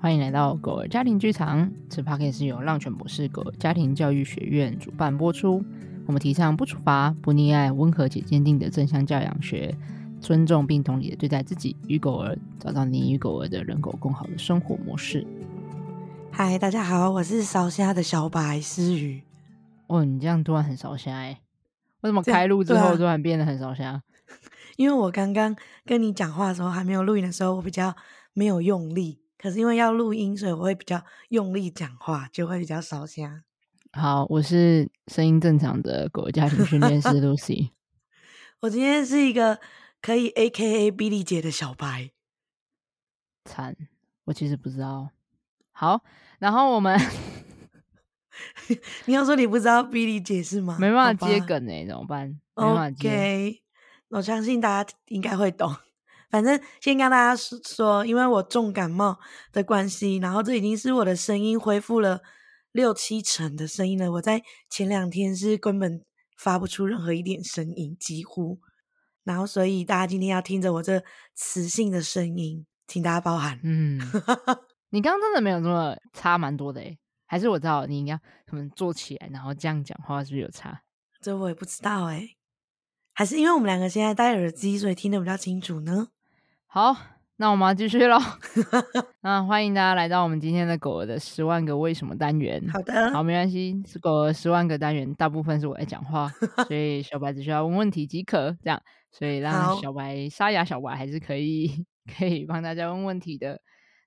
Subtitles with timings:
[0.00, 5.64] 欢迎来到狗儿家庭剧场，此 podcast 是由浪犬博士狗儿家庭教育学院主办播出。
[6.06, 9.76] 我们提倡不处罚、不溺爱、温和且坚定的正向教养学，
[10.20, 15.26] 尊重并同理的对待自己与狗儿，找到你与狗儿的人狗共好的生活模式。
[16.30, 19.22] 嗨，大家好，我是烧虾的小白思雨。
[19.88, 21.40] 哦，你这样突然很烧虾哎？
[22.02, 23.90] 为什么开录之后突然变得很烧虾？
[23.90, 24.02] 啊？
[24.78, 27.96] 因为我刚刚跟你讲话的时候，还没有录音的时候，我比较
[28.32, 29.18] 没有用力。
[29.38, 33.42] 可是因为要录音，所以我会比较用力讲话，就会比较烧声。
[33.92, 37.70] 好，我是声音正常的狗家庭训练师 Lucy。
[38.60, 39.60] 我今天是一个
[40.02, 42.10] 可以 AKA Billy 姐的小白。
[43.44, 43.76] 惨，
[44.24, 45.10] 我其实不知道。
[45.70, 46.02] 好，
[46.40, 47.00] 然后我们，
[49.06, 50.76] 你要说你不知道 Billy 姐是吗？
[50.80, 53.62] 没办法接梗哎，怎么办？OK，
[54.08, 55.74] 我相信大家应该会懂。
[56.30, 59.18] 反正先跟大家说，因为我重感冒
[59.52, 62.20] 的关系，然后这已经是我的声音恢复了
[62.72, 64.12] 六七成的声音了。
[64.12, 66.04] 我在前两天是根本
[66.38, 68.58] 发不出任何一点声音，几乎。
[69.24, 71.02] 然后所以大家今天要听着我这
[71.34, 73.58] 磁性的声音，请大家包涵。
[73.62, 73.98] 嗯，
[74.90, 80.82] 你刚刚真的没有这么差蛮多的诶，还是我知道你应该可能坐起来，然后这样讲话是不是有差？
[81.20, 82.36] 这我也不知道诶，
[83.12, 86.08] 还是因为我们两个现在戴耳机，所以听得比较清楚呢？
[86.70, 86.94] 好，
[87.36, 88.18] 那我们要继续喽。
[89.22, 92.62] 那欢迎大家来到我们今天的狗儿的十万个为什么单元。
[92.68, 96.28] 好的，好，没关系，是狗儿十万个单元，大部分是我在讲话，
[96.68, 98.54] 所以小白只需要问问题即可。
[98.62, 101.86] 这样，所以让小白沙哑小白还是可以
[102.18, 103.58] 可以帮大家问问题的。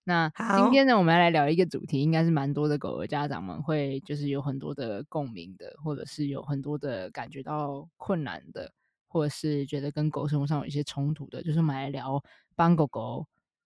[0.04, 8.72] 那今天呢，我们要来聊一个主题，应该是蛮多的狗儿家长们会就是有很多的共鸣的，或者是有很多的感觉到困难的，
[9.08, 12.22] 或者是觉得跟狗生活上有一些冲突的，就是我们来聊。
[12.62, 13.26] 帮狗狗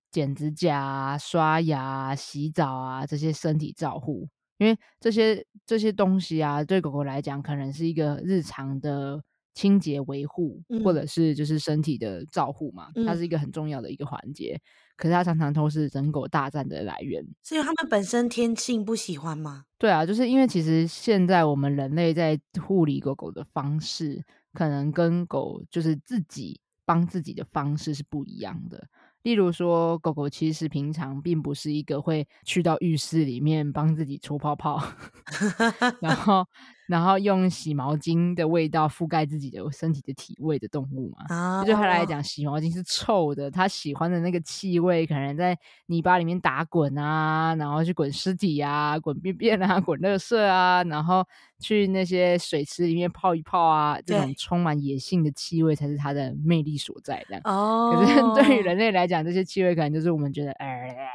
[0.10, 4.26] 剪指甲、刷牙、洗澡啊，这些身体照护，
[4.58, 9.22] 因为这些这些东西啊，对狗狗来讲，可能是一个日常的
[9.54, 14.54] 清洁维护，嗯、或者是就是身体的照护嘛，它是一个很重要的一个环节。
[14.56, 14.64] 嗯、
[14.96, 19.66] 可是它常常都是人狗大战的来源，是因为它们本身天性不喜欢吗？
[19.78, 24.24] 对啊，就是因为其实现在我们人类在护理狗狗的方式，
[24.54, 26.62] 可能跟狗就是自己。
[26.86, 28.88] 帮自己的方式是不一样的。
[29.24, 34.80] 例如说，狗狗其实平常并不是一个会去到浴室里面帮自己搓泡泡，
[36.00, 36.48] 然后
[36.88, 41.26] 然后用洗毛巾的味道覆盖自己的身体的体味的动物嘛。
[41.36, 45.58] 啊，对他来讲，洗毛巾是臭的，他喜欢的那个气味可能在
[45.88, 51.26] 泥巴里面打滚啊，然后去滚尸体啊，滚便便啊， 滚垃圾啊，然后
[51.60, 57.26] 去那些水池里面泡一泡啊，这种充满野性的气味才是它的魅力所在。
[57.28, 61.08] 这样，哦，可是对于人类来讲，讲这些气味可能就是我们觉得，哎呀，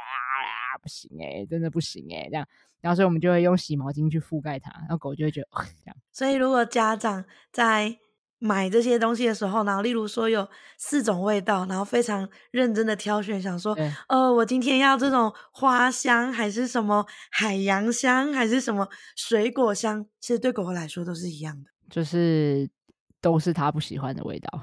[0.81, 2.47] 不行哎、欸，真的不行哎、欸，这样，
[2.81, 5.95] 然后所以我们就会用洗毛巾去覆盖它，然后狗就会觉得，呃、这样。
[6.11, 7.97] 所以如果家长在
[8.39, 10.47] 买这些东西的时候，然后例如说有
[10.77, 22.69] 四种味道，然后非常认真的挑选，想说，对呃，我今天要这种花香，还是什么海洋香，还是什么水果香，其实对狗狗来说都是一样的，就是。
[23.21, 24.61] 都是他不喜欢的味道。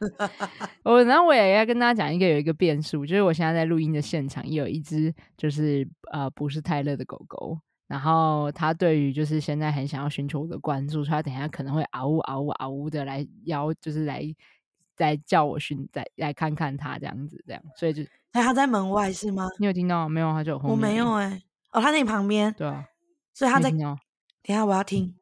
[0.84, 14.22] 我然后我也要跟大家讲一个有一个变数，就是我现在在录音的现场也有一只就是呃不是泰勒的狗狗，然后它对于就是现在很想要寻求我的关注，所以他等一下可能会嗷呜嗷呜嗷呜的来邀，就是来
[14.94, 19.48] 再叫我寻再来看看它这样子这样，所以就哎它在门外是吗？
[19.58, 20.08] 你有听到？
[20.08, 20.76] 没有，它就有后面。
[20.76, 22.52] 我没有哎、欸，哦它在你旁边。
[22.52, 22.84] 对啊，
[23.32, 23.70] 所以它在。
[23.70, 25.14] 等一下我要听，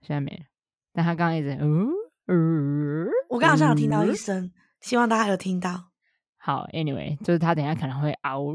[0.00, 0.53] 现在没了。
[0.94, 1.88] 但他刚刚一直嗯
[2.26, 5.90] 嗯，我刚好像有听到一声，嗯、希望大家有听到。
[6.38, 8.54] 好，Anyway，就是他等一下可能会嗷呜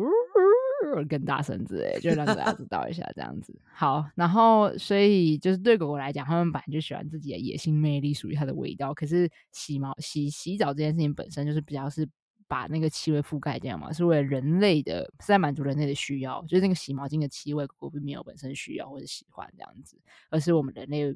[1.07, 3.53] 更大声之类，就让大家知道一下这样子。
[3.73, 8.93] 好，然后所以就是对狗狗来讲，他们本来就喜欢自己的野性魅力，属于它的味道。
[8.93, 12.07] 可是洗毛洗洗澡这件事情本身就是比较是
[12.47, 16.41] 把那个气味覆盖掉嘛，是为了人类的，是在满足人类的需要。
[16.47, 19.99] 就是那个洗毛巾的气味，狗狗并没有本身需要或者喜欢这样子，
[20.31, 21.15] 而是我们人类。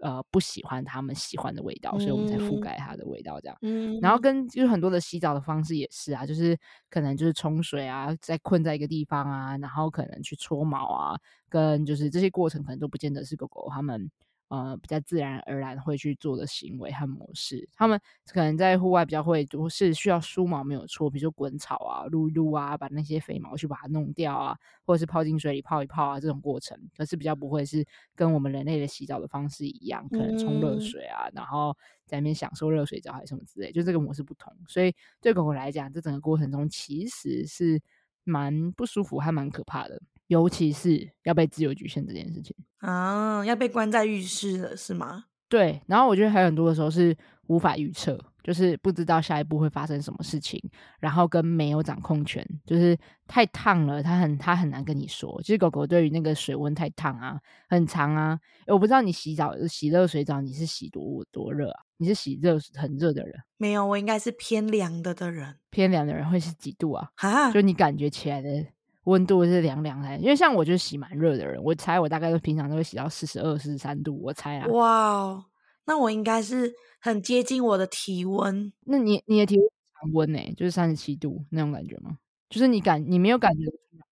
[0.00, 3.56] 呃，不喜欢他们喜欢的味道，所以我们才覆盖它的味道这样。
[3.62, 6.58] 嗯，然后跟就是很多的洗澡的方式也是啊，就是
[6.90, 14.10] 可能就是冲水啊，在困在一个地方啊，然后可能去搓毛啊，跟就是这些过程可能都不见得是狗狗他们。
[14.48, 27.84] 呃，比较自然而然会去做的行为和模式，他们可能在户外比较会，就是需要梳毛没有错，比如说滚草啊、撸一撸啊，把那些肥毛去把它弄掉啊，或者是泡进水里泡一泡啊，这种过程，可是比较不会是
[28.14, 31.76] 跟我们人类的洗澡的方式一样，可能冲热水啊，嗯、然后
[32.06, 37.80] 在那边享受热水澡还是什么之类，就这个模式不同，所以对狗狗来讲，这整个过程中其实是
[38.22, 40.00] 蛮不舒服，还蛮可怕的。
[40.26, 45.24] 尤其是要被自由局限这件事情啊，要被关在浴室了，是吗？
[45.48, 45.80] 对。
[45.86, 47.16] 然后我觉得还有很多的时候是
[47.48, 48.18] 无法预测。
[48.46, 50.62] 就是不知道下一步会发生什么事情，
[51.00, 52.96] 然后跟没有掌控权，就是
[53.26, 55.36] 太烫了，它很它很难跟你说。
[55.42, 58.38] 其实狗狗对于那个水温太烫啊，很长啊，
[58.68, 61.80] 我不知道你洗澡洗热水澡，你是洗多多热啊？
[61.96, 63.34] 你是洗热很热的人？
[63.56, 65.56] 没有，我应该是偏凉的的人。
[65.70, 67.10] 偏凉的人会是几度啊？
[67.16, 68.64] 哈，就你感觉起来的
[69.06, 74.66] 温度是凉凉的，因为像我就是洗蛮热的人，我猜我大概都平常都会洗到四十二、四十三度，我猜啊。
[74.68, 75.44] 哇哦，
[75.86, 76.72] 那我应该是。
[76.98, 79.68] 很接近我的体温，那你你的体温
[80.00, 80.40] 常温呢？
[80.56, 82.18] 就是三十七度那种感觉吗？
[82.48, 83.64] 就是你感你没有感觉，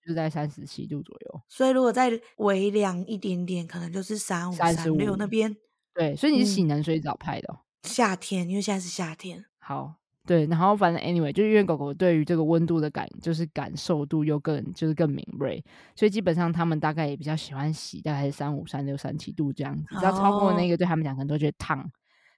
[0.03, 1.41] 就是在三十七度左右。
[1.47, 5.55] 所以如果再微凉一点点，可能就是三五、三六那边。
[5.93, 7.59] 对，所以你是洗冷水澡派的。
[7.83, 9.45] 夏天，因为现在是夏天。
[9.59, 15.63] 好，对，然后反正 anyway，就是因为狗狗对于这个温度的感，就是感受度又更就是更敏锐，
[15.95, 19.83] 所以基本上他们大概也比较喜欢洗，大概是三五、三六、三七度这样子。
[19.99, 21.89] 只要超过那个，对他们讲可能都觉得烫。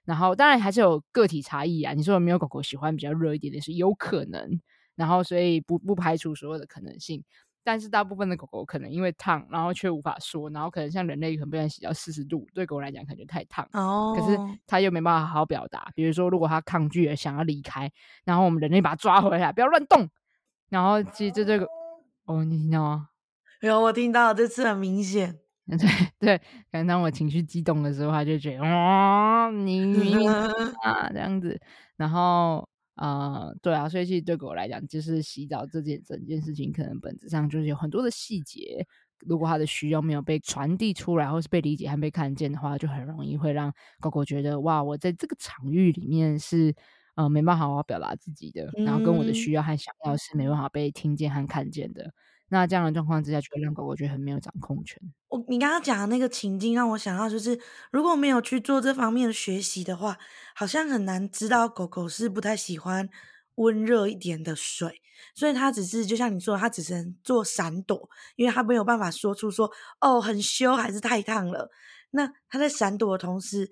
[0.06, 4.60] 然后当然还是有个体差异啊，你说有没有狗狗喜欢比较热一点的是有可能，
[4.96, 7.22] 然后所以不不排除所有的可能性，
[7.64, 17.90] 但是大部分的狗狗可能因为烫，然后却无法说，然后可能像人类可能不愿意洗到四十度，对狗来讲感觉太烫，哦，可是它又没办法好好表达，比如说如果它抗拒了想要离开，
[18.24, 20.08] 然后我们人类把它抓回来，不要乱动，
[20.68, 21.66] 然后其实这这个
[22.26, 23.08] 哦，你听到吗？
[23.62, 25.38] 有，我听到，这次很明显。
[25.66, 25.78] 对
[26.18, 26.38] 对，
[26.70, 30.30] 可能当我情绪激动的时候，它就觉得哇，你明明
[30.84, 31.58] 啊这样子，
[31.96, 38.86] 然后呃，对啊，所以其实对狗来讲，就是洗澡这件整件事情，可能本质上就是有很多的细节，
[39.26, 46.74] 如果它的需要没有被传递出来，或是被理解和被看见的话，就很容易会让狗狗觉得哇，我在这个场域里面是
[47.16, 52.12] 呃没办法好好表达自己的，然后跟我的需要和想要是没办法被听见和看见的。
[52.48, 55.00] 那这样的状况之下，就会让狗狗觉得很没有掌控权。
[55.28, 57.58] 我你刚刚讲的那个情境，让我想到就是，
[57.90, 60.18] 如果没有去做这方面的学习的话，
[60.54, 63.08] 好像很难知道狗狗是不太喜欢
[63.56, 65.00] 温热一点的水，
[65.34, 69.70] 所以它只是就像你说，它只能做闪躲，因为它没有办法说出说
[70.00, 71.70] 哦很羞还是太烫了。
[72.10, 73.68] 那它在闪躲的同时，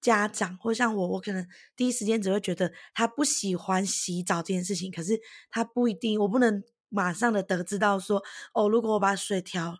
[0.00, 1.46] 家长或像我，我可能
[1.76, 5.20] 第一时间只会觉得它不喜欢洗澡这件事情，可是
[5.50, 6.64] 它不一定，我不能。
[6.88, 8.22] 马上的得知到说，
[8.54, 9.78] 哦，如果我把水调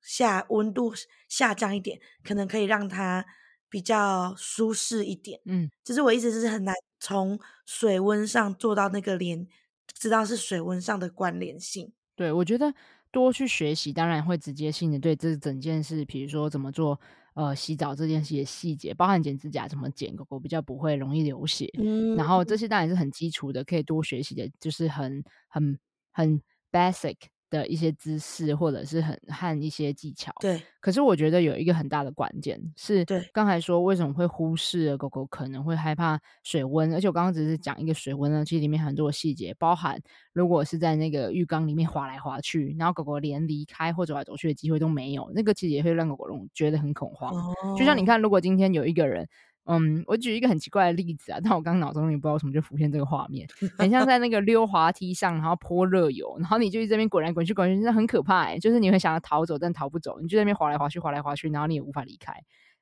[0.00, 0.92] 下温度
[1.28, 3.26] 下降一点，可能可以让它
[3.68, 5.40] 比较舒适一点。
[5.44, 9.46] 嗯，就是我一直是很难从水温上做到那个连，
[9.92, 11.92] 知道是水温上的关联性。
[12.14, 12.72] 对，我觉得
[13.10, 16.98] 多去学习，当然会直接性的对这整件事，比如说怎么做，
[17.34, 21.68] 呃，洗澡这件事的细节，包含剪指甲怎么剪，狗狗比较不会容易流血。
[21.78, 25.78] 嗯，然后这些当然是很基础的，可以多学习的，就是很很。
[26.16, 26.40] 很
[26.72, 27.16] basic
[27.50, 30.32] 的一些姿势，或者是很和一些技巧。
[30.40, 30.62] 对。
[30.80, 40.00] 可是我觉得有一个很大的关键是，对，刚才说为什么会忽视了狗狗可能会害怕水温，而且我刚刚只是讲一个水温呢，其实里面很多细节，包含
[40.32, 47.30] 如果是在那个浴缸里面滑来滑去，然后狗狗连离开或走来走去的机会都没有，那个其实也会让狗狗觉得很恐慌。
[47.34, 47.76] 哦。
[47.76, 49.28] 就像你看，如果今天有一个人。
[49.68, 53.46] 嗯，我举一个很奇怪的例子啊，但我刚脑中也不知道为什么就浮现这个画面，
[53.76, 62.32] 很像在那个溜滑梯上，然后泼热油，然后你就在这边滚来滚去，滚去，真的很可怕哎、欸，就是你会想要逃走，但逃不走，你就在那边滑来滑去，滑来滑去，然后你也无法离开，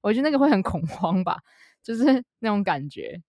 [0.03, 1.39] 我觉得那个会很恐 慌吧，
[1.83, 3.23] 就是那种感觉，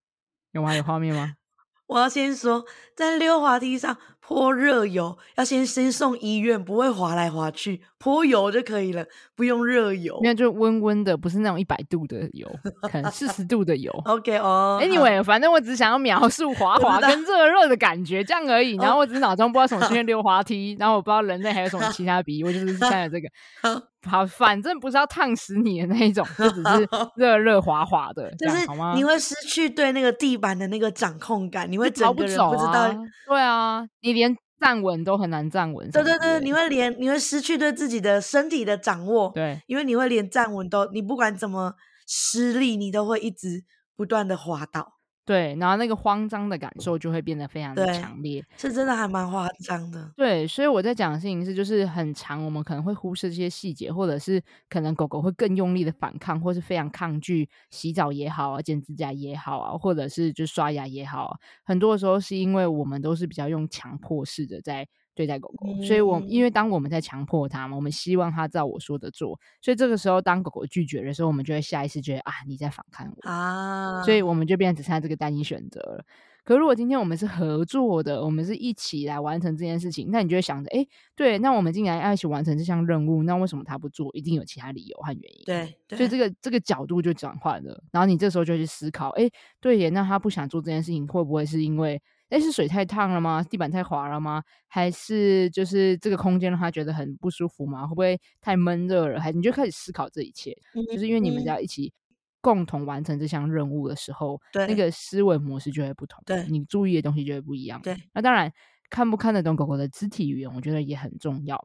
[0.51, 0.75] 有吗？
[0.75, 1.35] 有画面吗？
[1.87, 2.65] 我要先说，
[2.95, 3.95] 在溜滑梯上
[4.27, 9.05] 泼热油，要先先送医院，不会滑来滑去，泼油就可以了，
[9.35, 10.19] 不用热油。
[10.23, 12.49] 那就温温的，不是那种一百度的油，
[12.91, 13.91] 可能四十度的油。
[14.05, 18.75] OK 哦、oh,，Anyway，反正我只想要描述滑滑跟热热的感觉，这样而已。
[18.81, 23.27] 然后我只是脑中不知道什么出现溜滑梯，然后我不知道人类还有什么其他比喻，我就是现在这个。
[24.07, 28.57] 好，反正不是要烫死你的那一种，就只是热热滑滑的，就是
[28.93, 32.95] 你会失去对那个地板的那个掌控感，你会整个人不知道。
[33.27, 35.91] 对啊，你连站稳都很难站稳。
[35.91, 39.31] 对对对，你会连你会失去对自己的身体的掌握。
[39.35, 41.75] 对，因为你会连站稳都，你不管怎么
[42.07, 43.63] 施力，你都会一直
[43.95, 44.94] 不断的滑倒。
[45.25, 50.11] 对，然后那个慌张的感受就会变得非常的强烈，是真的还蛮慌张的。
[50.15, 54.39] 对，所以我在讲的事情是，就是很长，我们可能会忽视这些细节，或者是
[54.69, 64.87] 可能狗狗会更用力的反抗，或是非常抗拒洗澡也好啊，剪指甲也好啊，或者是就刷牙也好啊，很多的时候是因为我们都是比较用强迫式的在。
[65.15, 76.05] 对待狗狗，所以我因为当我们在强迫它嘛，我们希望它照我说的做，所以这个时候当狗狗拒绝的时候，我们就会下意识觉得啊，你在反抗我啊，所以我们就变成只剩下这个单一选择了。
[76.43, 84.11] 可如果今天我们是合作的，我们是一起来完成这件事情，那你就会想着，哎，对，那我们竟然要一起完成这项任务，那为什么他不做？
[84.13, 85.43] 一定有其他理由和原因。
[85.43, 87.83] 对，对所以这个这个角度就转换了。
[87.91, 89.27] 然后你这时候就去思考，哎，
[89.59, 93.43] 对耶，那他不想做这件事情，会不会是因为，哎，是水太烫了吗？
[93.43, 94.43] 地板太滑了吗？
[94.67, 97.85] 还是就是这个空间让他觉得很不舒服吗？
[97.87, 99.19] 会不会太闷热了？
[99.19, 101.93] 还你就开始思考这一切，嗯、就是因为你们要一起。
[102.41, 107.81] 共同完成这项任务的时候，对那个思维模式就会不同，对你注意的东西就会不一样。
[107.81, 108.53] 对，那当然
[108.87, 111.59] 看不看得懂狗狗的肢体语言，我觉得也很重要。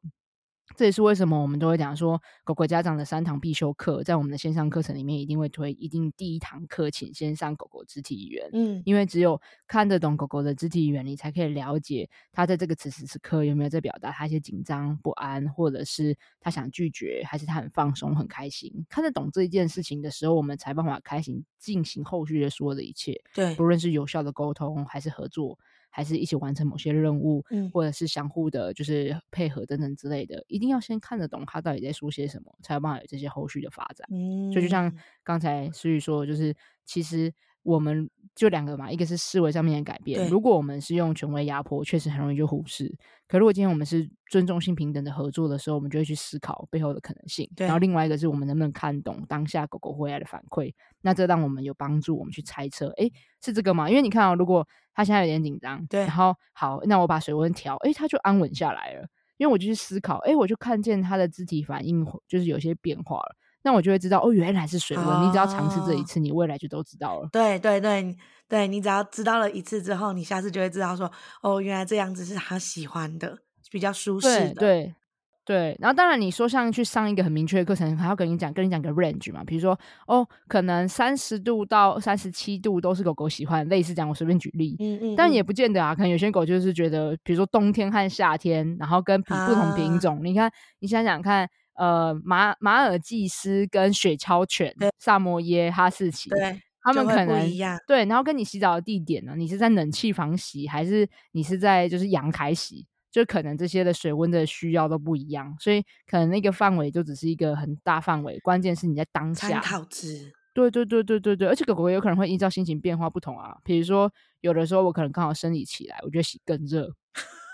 [0.77, 8.49] 这也是为什么我们都会讲说，狗狗家长的三堂必修课，在我们的线上课程里面一定会推，一定第一堂课请先上狗狗肢体语言。
[8.53, 18.87] 嗯，因为只有看得懂狗狗的肢体语言，你才可以了解它在这个此时此刻有没有在表达它一些紧张、不安，或者是它想拒绝，还是它很放松、很开心。
[18.89, 23.21] 看得懂这一件事情的时候，我们才办法开心进行后续的所有的一切。
[23.35, 25.59] 对，不论是有效的沟通还是合作。
[25.91, 34.07] 还是一起完成某些任务，嗯，或者是相互的，就是配合等等之类的，一定要先看得懂他到底在说些什么，才有办法有这些后续的发展。
[34.11, 36.55] 嗯，所以就像刚才思雨说，就是
[36.85, 37.33] 其实
[37.63, 40.29] 我们就两个嘛，一个是思维上面的改变。
[40.29, 42.91] 如果我们是用权威压迫，确实很容易就忽视。
[43.29, 47.49] 可如果今天我们是尊重性平等的合作的时候，我们就会去思考背后的可能性。
[47.55, 50.73] 对然后另外一个是我们能不能看懂当下狗狗回来的反馈，
[51.03, 53.13] 那这让我们有帮助，我们去猜测，诶，
[53.45, 53.91] 是这个吗？
[53.91, 59.07] 因为你看啊、哦，如果它现在有点紧张，对，然后好，那我把水温调，诶，它就安稳下来了。
[59.37, 65.07] 因为我就去思考，诶，我就看见它的肢体反应就是有些变化了，那我就会知道，哦，原来是水温。
[65.07, 67.29] 哦、你只要尝试这一次，你未来就都知道了。
[67.33, 68.17] 对对对
[68.49, 71.11] 对，你只要知道了一次之后，你下次就会知道说，
[71.43, 73.39] 哦，原来这样子是他喜欢的，
[73.71, 74.55] 比较舒适的。
[74.55, 74.85] 对。
[74.85, 74.95] 对
[75.43, 79.77] 对，然后当然你说像去上一个很明确的课程，还要跟你讲，跟你讲个 range 嘛，比如说
[80.07, 91.49] 哦，可能三十度到三十七度都是狗狗喜欢，类似这样，我随便举例，嗯嗯，但也不见得啊，可能有些狗就是觉得，比如说冬天和夏天，然后跟不同品种，啊、你看，你想想看，
[91.81, 102.87] 呃，马马尔济斯跟雪橇犬、萨摩耶、哈士奇，对，他们可能一样，对，然后跟你洗澡的地点呢，你是在冷气房洗，还是你是在就是阳台洗？
[103.11, 108.39] 就可能这些的水温的需要都不一样，所以可能那个范围就只是一个很大范围。
[108.41, 109.49] 关键是你在当下。
[109.49, 110.31] 参考值。
[110.53, 113.57] 对对对对对对，而且狗狗有可能会依照心情变化不同啊。
[113.65, 116.93] 比如说，有的时候我可能刚好生理起来，我觉得洗更热。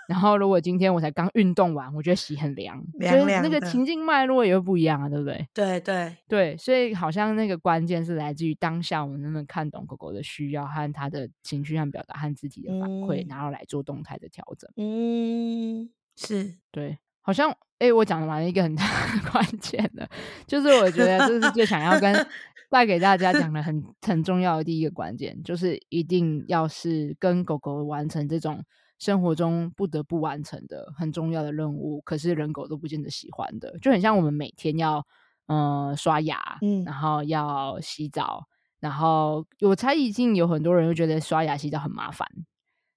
[0.07, 5.47] 然后，如果今天我才刚运动完，我觉得洗很凉，凉那个情境脉络也会不一样啊，对不对？
[5.53, 14.71] 对对对，所以好像那个关键是来自于当下，我们能不能看懂狗狗的需要和它的情绪和表达和自己的反馈，嗯、然后来做动态的调整。
[14.77, 20.09] 嗯，是对，好像哎，我讲完了一个很大的 关键的，
[20.47, 22.25] 就是我觉得这是最想要跟
[22.71, 28.63] 带给大家讲的很很重要的第一个关键，就是一定要是跟狗狗完成这种。
[28.99, 35.05] 生活中不得不完成的很重要的任务，可是人狗都不见得喜欢的，就很像我们每天要
[35.47, 38.47] 呃刷牙，嗯，然后要洗澡，
[38.79, 42.27] 然后我猜已经有很多人会觉得刷牙洗澡很麻烦，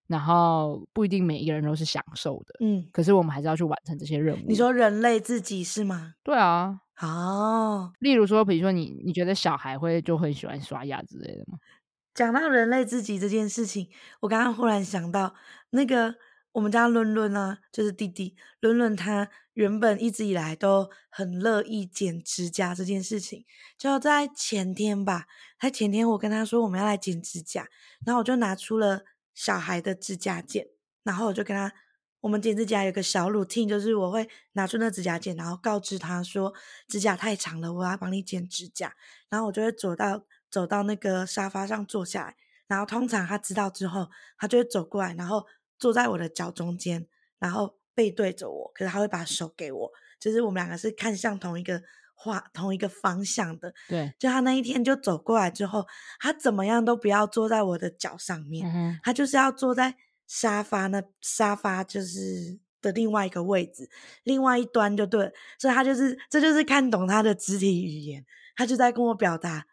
[0.07, 4.45] 然后不一定每一个人都是享受的，嗯，可是我们还是要去完成这些任务。
[4.49, 6.15] 你说人类自己是吗？
[6.23, 11.59] 对啊，哦，例如说，比如说你你觉得小孩会就很喜欢刷牙之类的吗？
[12.13, 13.89] 讲到人类自己这件事情，
[14.21, 15.35] 我刚刚忽然想到，
[15.71, 16.17] 那个
[16.53, 23.45] 我们家伦伦啊，就是弟弟伦伦，他原本一直以来都很乐意剪指甲这件事情。
[23.79, 25.27] 就在前天吧，
[25.61, 27.69] 在前天我跟他说我们要来剪指甲，
[28.05, 29.03] 然后我就拿出了
[29.33, 30.67] 小孩的指甲剪，
[31.05, 31.73] 然后我就跟他，
[32.21, 36.53] 我们剪指甲有个小 routine，就是我会拿出那指甲剪，然后告知他说
[36.89, 38.93] 指甲太长了，我要帮你剪指甲，
[39.29, 40.27] 然后我就会走到。
[40.51, 45.47] 走到那个沙发上坐下来，然后通常他知道之后，他就会走过来，然后
[45.79, 47.07] 坐在我的脚中间，
[47.39, 48.71] 然后背对着我。
[48.75, 51.83] 可是他会把手给我，就是我们两个是看向同一个
[52.15, 53.73] 画同一个方向的。
[53.89, 55.87] 对，就他那一天就走过来之后，
[56.19, 63.89] 他怎么样都不要坐在我的脚上面，嗯、他就是要坐在沙发那沙发就是的另外一个位置，
[64.25, 65.33] 另外一端就对了。
[65.59, 69.67] 所以他就是这就是看懂他的肢体语言，他就在跟我表达。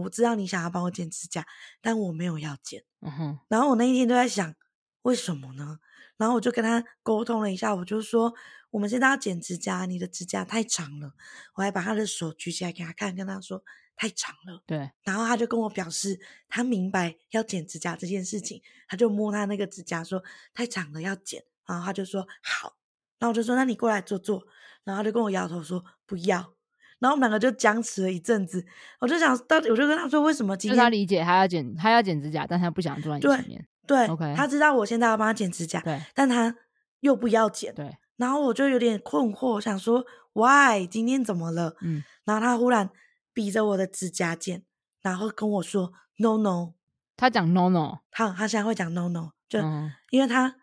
[0.00, 1.46] 我知道你想要帮我剪指甲，
[1.80, 2.82] 但我没有要剪。
[3.00, 3.38] 嗯哼。
[3.48, 4.54] 然后我那一天都在想，
[5.02, 5.78] 为什么呢？
[6.16, 8.32] 然后我就跟他沟通了一下，我就说，
[8.70, 11.12] 我们现在要剪指甲，你的指甲太长了。
[11.54, 13.62] 我还把他的手举起来给他看，跟他说
[13.96, 14.62] 太长了。
[14.66, 14.90] 对。
[15.02, 16.18] 然后他就跟我表示，
[16.48, 20.22] 他明白要剪指甲这件事情，他就摸他那个指甲说
[20.54, 21.44] 太长了要剪。
[21.66, 22.76] 然后他就说好。
[23.18, 24.44] 然后我就说那你过来坐坐。
[24.84, 26.54] 然后他就跟我摇头说不要。
[27.02, 28.64] 然后我们两个就僵持了一阵子，
[29.00, 30.76] 我就想到底，我就跟他说，为什么今天？
[30.76, 33.66] 就他理解他要剪，他要剪指甲，但他不想坐在你前面。
[33.88, 36.54] 对，OK，他知道我现在要帮他剪指甲，对，但他
[37.00, 41.74] 又不要剪，对，然后我就有点困惑，想说 Why 今天怎么了？
[41.80, 42.88] 嗯，然后他忽然
[43.34, 44.62] 比着我的指甲剪，
[45.02, 46.74] 然后跟我说 No No，
[47.16, 50.54] 他讲 No No，他他现在会讲 No No，就、嗯、因为他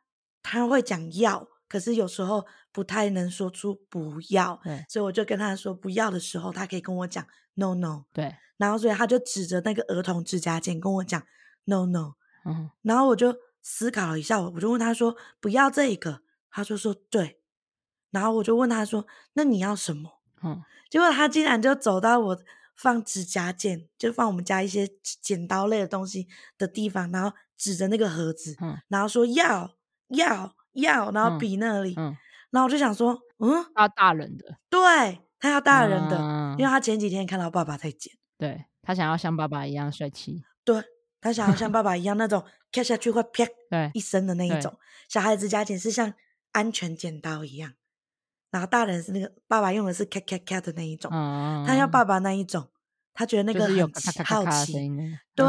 [0.41, 4.59] 他会讲要，可是有时候不太能说出不要，
[4.89, 11.23] 所以我就跟他说不要的时候，他可以跟我讲 No No，对，然后所以他就指着那个儿童指甲剪跟我讲
[11.65, 17.39] No No，嗯，然后我就思考了一下，我我就问他说不要这个，他就说对，
[18.09, 20.21] 然后我就问他说那你要什么？
[20.43, 22.41] 嗯，结果他竟然就走到我
[22.75, 24.89] 放指甲剪，就放我们家一些
[25.21, 29.75] 剪刀类的东西的地方，然后指着那个盒子，嗯，然后说要
[30.07, 32.15] 要要，然后比那里，嗯，
[32.51, 40.83] 然后我就想说，嗯，他要大人的，对，他要大人的，嗯，因为他前几天看到爸爸在剪，对，他想要像爸爸一样帅气，对，
[41.21, 46.13] 他想要像爸爸一样 那种跳下去会啪对一声的那一种，小孩子指甲剪是像
[46.51, 47.73] 安全剪刀一样。
[48.51, 52.67] 然后大人是那个爸爸用的是咔咔咔的那一种，嗯，他要爸爸那一种，
[53.13, 54.73] 他觉得那个很好奇，
[55.35, 55.45] 对，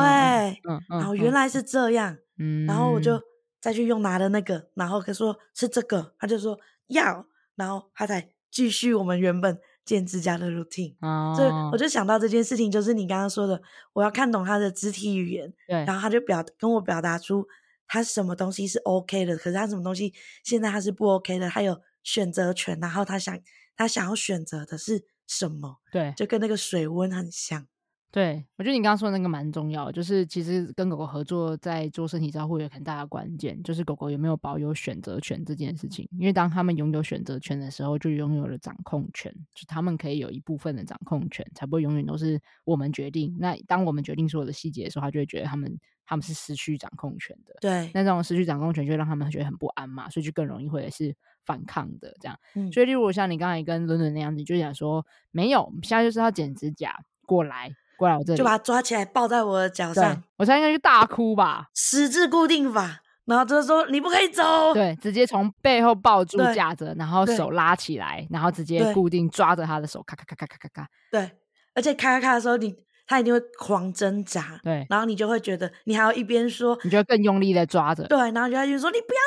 [0.69, 1.63] 嗯，然后原来是。
[1.63, 3.19] 这样，嗯，然后我就
[3.61, 13.61] 再去用拿的那个，然后他说是这个，他就说要，然后他才继续我们原本剪指甲的 routine，哦，所以我就想到这件事情，就是你刚刚说的，
[13.93, 17.47] 我要看懂他的肢体语言，对，然后他就表跟我表达出
[17.87, 20.13] 他什么东西是 OK 的，可是他什么东西
[20.43, 21.81] 现在他是不 OK 的，他有。
[22.03, 23.39] 选择权，然后他想
[23.77, 25.81] 他想要选择的是什么？
[25.93, 27.67] 对，就跟那个水温很像。
[28.13, 36.09] 对，我觉得你刚刚说的那个蛮重要，就是其实跟狗狗合作在做身体照护有很大的关键，就是狗狗有没有保有选择权这件事情。
[36.19, 43.37] 因为当他们拥有选择权的时候，就拥有了掌控权，就他们可以有一部分的掌控权，才不会永远都是我们决定。
[43.39, 47.55] 那当我们决定所有的细节的时候，他就会觉得他们他们是失去掌控权的。
[47.61, 51.15] 对，那这种失去掌控权就会让他们觉得很不安嘛，所以就更容易会是
[51.45, 52.37] 反抗的这样。
[52.57, 56.93] 嗯、所以例如像你刚才跟伦伦那样子，你就想说没有，现在就是要剪指甲
[57.25, 57.71] 过来。
[58.01, 71.31] 过来我这里，就把他抓起来抱在我的脚上，我猜应该是大哭吧，十字固定法，然后就是说你不可以走，对，直接从背后抱住架着，然后手拉起来，然后直接固定抓着他的手，咔咔咔咔咔咔咔，对，
[71.75, 72.75] 而且咔咔咔的时候你。
[73.07, 79.21] 他一定会狂挣扎，对，然后你就会觉得你还要一边说，你就会更用力的抓着，对，然后就要一边说你不要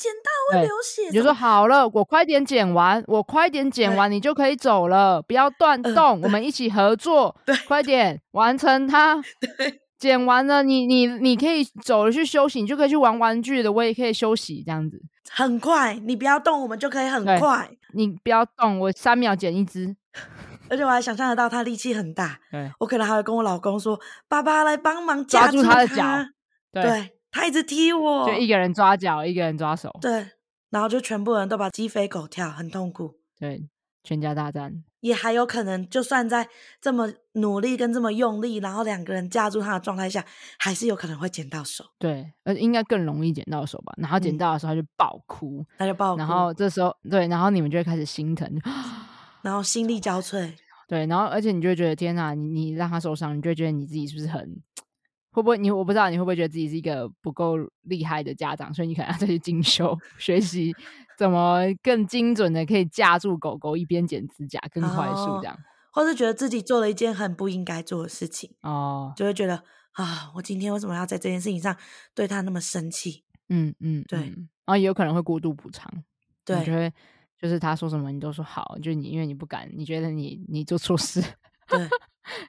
[0.00, 9.22] 剪到会流血，你就说好了，我快点剪完，我快点剪完，你就可以走了，不要断动，呃、我们一起合作， 对，快点完成它，
[9.58, 14.98] 对，剪完了，你你你可以走了去休息，你就可以去玩玩具的，我也可以休息，这样子。
[15.30, 19.94] 很快，你不要动，我们就可以很快，你不要动，我三秒剪一只。
[20.70, 26.04] 而且我还想象得到他力气很大，对，我可能还会跟我老公说：“爸爸来帮忙抓住他的脚。”
[26.72, 30.26] 对，对，他一直踢我，就一个人抓脚，一个人抓手，对，
[30.70, 33.18] 然后就全部人都把鸡飞狗跳，很痛苦。
[33.38, 33.68] 对，
[34.02, 34.84] 全家大战。
[35.00, 36.46] 也还有可能，就算在
[36.78, 40.22] 这么努力跟这么用力，然后两个人架住他的状态下，
[40.58, 41.82] 还是有可能会捡到手。
[41.98, 43.94] 对，而应该更容易捡到手吧？
[43.96, 46.18] 然后捡到的时候他就爆哭，他就爆哭。
[46.18, 48.46] 然后这时候，对，然后你们就会开始心疼。
[49.40, 50.52] 然后心力交瘁，
[50.86, 54.60] 对，然后而且你就会觉得天哪，你你让他受伤，你就会觉得你自己是不是很
[55.30, 60.74] 会不会你我不知道你会不会觉得自己是一个不够厉害的家长，所以你可能要再去进修 学习
[61.16, 65.60] 怎么更精准的可以架住狗狗一边剪指甲更快速这样，哦，
[65.92, 69.62] 或是觉得自己做了一件很不应该做的事情哦，就会觉得
[69.92, 71.76] 啊，我今天为什么要在这件事情上
[72.14, 73.24] 对他那么生气？
[73.48, 75.90] 嗯嗯，对，嗯，然后也有可能会过度补偿，
[76.44, 76.92] 对，你就会。
[77.40, 81.22] 就是他说什么你都说好，就你因为你不敢，你觉得你你做错事，
[81.66, 81.88] 对，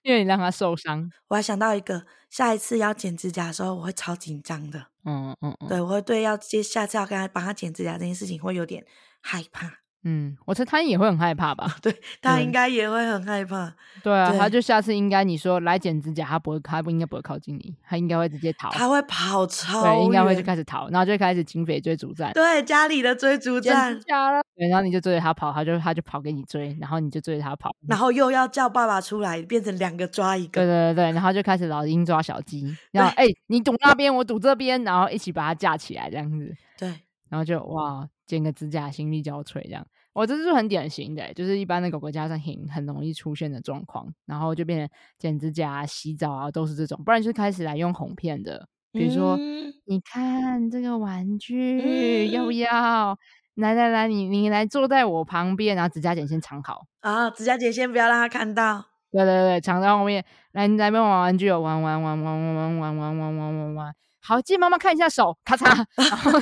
[0.04, 1.10] 因为你让他受伤。
[1.28, 4.88] 我还想到一个，下一次要剪指甲的时候，我会超紧张的。
[5.06, 8.86] 嗯嗯嗯，对，我会对要接下次要跟他帮他剪指甲这件事情会有点
[9.22, 9.81] 害怕。
[10.04, 11.76] 嗯，我猜他也会很害怕吧？
[11.82, 13.72] 对，他应该也会很害怕。
[14.04, 18.70] 对啊，他就下次应该你说来剪指甲，他不会，他不应该不会靠近你，他应该会直接逃。
[18.72, 22.32] 他会跑超对，应该会就开始逃，然后就开始警匪追逐战。
[22.34, 24.00] 对，家里的追逐战。
[24.02, 24.42] 家了。
[24.56, 30.62] 对，然后你就追着他跑，他就他就跑给你追，然后你就追着他跑，然后又要叫爸爸出来，变成两个抓一个。
[30.62, 36.52] 对对对，然后就开始老鹰抓小鸡，然后哎，你堵那边，我堵这边，然后一起把它架起来这样子。
[36.78, 36.90] 对，
[37.30, 39.86] 然后就哇，剪个指甲心力交瘁这样。
[40.13, 53.17] 我、哦、这是很典型的，就是一般的狗狗加上很很容易出现的状况，然后就变成剪指甲、啊、洗澡啊，都是这种，不然就开始来用哄骗的，比如说，嗯、你看这个玩具、嗯、要不要？
[53.56, 63.96] 来来来，你你来坐在我旁边，然后指甲剪先藏好啊，指甲剪先不要让他看到，对对对，藏在后面，来你来边玩玩具，玩玩玩玩玩玩玩玩玩玩玩玩。
[64.22, 66.39] 好，借妈妈看一下手，咔嚓，然后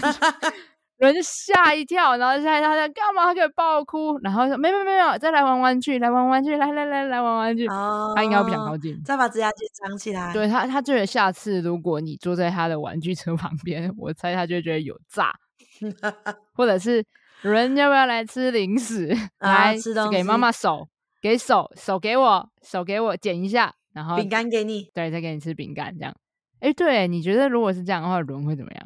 [1.00, 3.24] 人就吓一跳，然后吓一跳，他在干嘛？
[3.26, 7.66] 他给我爆哭，然后说没有没有没有，再来玩玩具，来玩玩具，来来来来玩玩具。
[7.68, 10.34] 哦，他应该不想靠近，再把指甲剪长起来。
[10.34, 15.34] 对他，他觉得下次如果你坐在他的玩具车旁边， 我猜他就会觉得有诈，
[16.54, 17.06] 或者是
[17.42, 19.16] 人要不要来吃零食？
[19.40, 20.90] 来吃东西，给妈妈手，
[21.22, 26.14] 给手手给我，手给我剪一下，然后饼干给你，对，再给你吃饼干这样。
[26.60, 28.86] 哎，对，你觉得如果是这样的话，人会怎么样？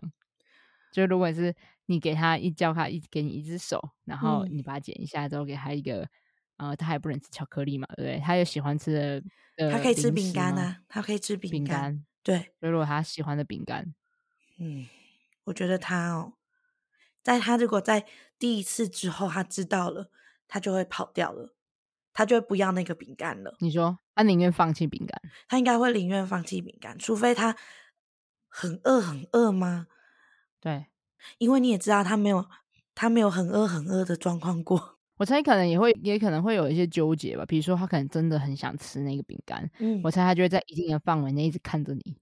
[0.94, 1.52] 就如果是
[1.86, 6.02] 你给他一教他一给你一只手，然后你把它剪一下之后，给他一个，
[6.58, 8.20] 嗯、呃，他还不能吃巧克力嘛，对不对？
[8.20, 9.24] 他有喜欢吃的，
[9.58, 11.62] 呃、他可以吃饼干啊，他可以吃饼干。
[11.62, 13.94] 饼干对，如果他喜欢的饼干，
[14.60, 14.88] 嗯，
[15.46, 16.34] 我觉得他哦，
[17.22, 18.06] 在他如果在
[18.40, 20.10] 第一次之后他知道了，
[20.48, 21.54] 他就会跑掉了，
[22.14, 23.56] 他就会不要那个饼干了。
[23.60, 27.56] 你说他宁愿放弃饼干，他应该会宁愿放弃饼干，除非他。
[28.56, 29.88] 很饿很饿吗？
[30.60, 30.86] 对，
[31.38, 32.46] 因为你也知道他没有
[32.96, 34.98] 他没有很饿很饿的状况过。
[35.20, 42.18] 我猜可能也会也可能会有一些纠结吧，比如说他可能真的很想吃那个饼干，嗯，我猜他就会在一定的范围内一直看着你。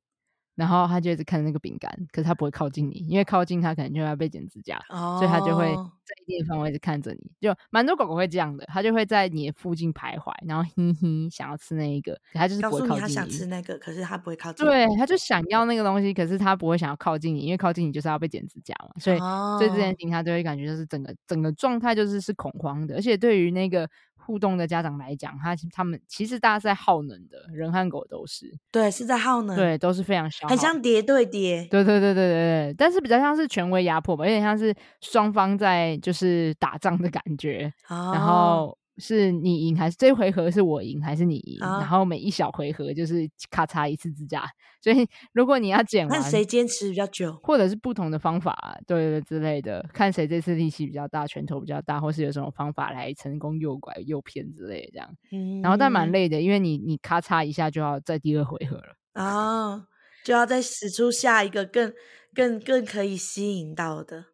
[0.55, 7.19] 然后他就一直看那个饼干，可是他不会靠近你，因为靠近他可能就要被剪指甲，哦、所以他就会在一定的范围一直看着你。
[7.39, 12.99] 就蛮多狗狗会这样的，他就会在你的附近徘徊，然后嘿嘿想要吃那一个，他就是不会靠近你。
[12.99, 14.69] 他想吃那个，可是他不会靠近你。
[14.69, 18.91] 对，他就想要那个东西，可是他不会想要靠近你，因为靠近你就是要被剪指甲嘛。
[18.99, 23.89] 所以，哦、所以这件事情他就会感觉就是整个整个状态就是是恐慌的，而且对于那个。
[24.31, 38.77] 互动的家长来讲，他他们其实大家在耗能的，人和狗都是，对，是在耗能，对，都是非常消耗，很像叠对叠，对对对对对对，但是比较像是权威压迫吧，有点像是双方在就是打仗的感觉，哦、然后。
[38.97, 41.59] 是你赢还是这回合是我赢还是你赢？
[41.61, 44.45] 啊、然后每一小回合就是咔嚓一次指甲，
[44.81, 55.09] 所以如果你要剪完，看谁坚持比较久，或者是不同的方法，对对之类的，看谁这次力气比较大，拳头比较大，或是有什么方法来成功诱拐诱骗之类的这样。
[55.31, 59.87] 嗯，然后但蛮累的，因为你你咔嚓一下就要在第二回合了啊、哦，
[60.23, 61.93] 就要再使出下一个更
[62.33, 64.25] 更更可以吸引到的。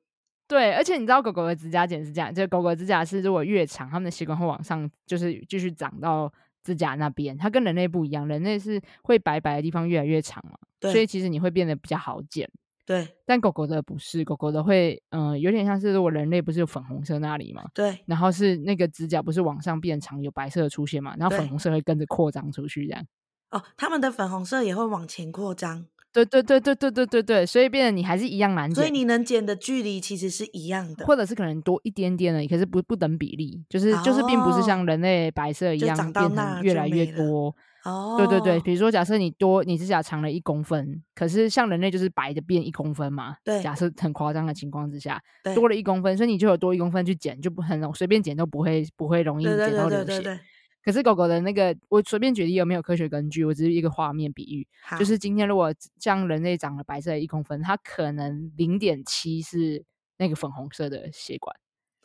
[0.47, 6.31] 对，而且你知道狗狗的指甲剪是这样，就狗狗的指甲是如果越长，它们的血管会往上，就是继续长到
[6.63, 7.37] 指甲那边。
[7.37, 12.49] 它跟人类不一样，人类是会白白的地方越来越长嘛，对所以其实你会变得比较好剪。
[12.85, 23.05] 对，但狗狗的不是，狗狗的会，嗯、呃，有点像是如果人类不是有粉红色那里嘛，对，然后是那个指甲不是往上变长，有白色的出现嘛，然后粉红色会跟着扩张出去这样。
[23.51, 25.87] 哦，它们的粉红色也会往前扩张。
[26.25, 37.55] 对对对对对对对对，所以变得你还是一样难剪，所以你能剪的距离其实是一样的，或者是可能多一点点而已，可是不不等比例，就是、哦、就是并不是像人类白色一样变成越来越多。
[37.85, 43.35] 哦，对对对，比如说假设你多你指甲长了一公分，可是像人类就是白的变一公分嘛。
[43.45, 45.21] 对，假设很夸张的情况之下，
[45.55, 50.39] 多了一公分，所以你就有多一公分去剪，就不很容随便剪都不会不会容易剪到流血。
[50.87, 53.43] 可是狗狗的那个，我随便举例有没有科学根据？
[53.43, 54.65] 我只是一个画面比喻，
[54.97, 59.83] 就是今天如果像人类长了白色的一公分，它可能零点七是
[60.17, 61.53] 那个粉红色的血管，